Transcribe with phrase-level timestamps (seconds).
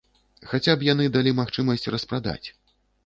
[0.53, 2.47] Хаця б яны далі магчымасць распрадаць.